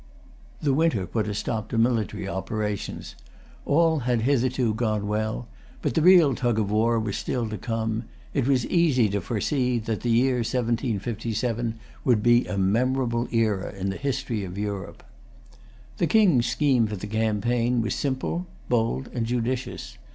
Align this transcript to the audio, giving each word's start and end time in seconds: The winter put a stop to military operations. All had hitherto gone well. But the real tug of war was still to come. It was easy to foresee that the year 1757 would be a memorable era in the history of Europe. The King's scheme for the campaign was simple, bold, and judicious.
The 0.63 0.73
winter 0.73 1.05
put 1.05 1.27
a 1.27 1.33
stop 1.35 1.69
to 1.69 1.77
military 1.77 2.27
operations. 2.27 3.13
All 3.67 3.99
had 3.99 4.21
hitherto 4.21 4.73
gone 4.73 5.07
well. 5.07 5.47
But 5.83 5.93
the 5.93 6.01
real 6.01 6.33
tug 6.33 6.57
of 6.57 6.71
war 6.71 6.99
was 6.99 7.15
still 7.15 7.47
to 7.49 7.57
come. 7.59 8.05
It 8.33 8.47
was 8.47 8.65
easy 8.65 9.09
to 9.09 9.21
foresee 9.21 9.77
that 9.77 10.01
the 10.01 10.09
year 10.09 10.37
1757 10.37 11.75
would 12.03 12.23
be 12.23 12.47
a 12.47 12.57
memorable 12.57 13.27
era 13.31 13.71
in 13.75 13.91
the 13.91 13.95
history 13.97 14.43
of 14.43 14.57
Europe. 14.57 15.03
The 15.97 16.07
King's 16.07 16.47
scheme 16.47 16.87
for 16.87 16.95
the 16.95 17.05
campaign 17.05 17.83
was 17.83 17.93
simple, 17.93 18.47
bold, 18.69 19.07
and 19.13 19.27
judicious. 19.27 19.99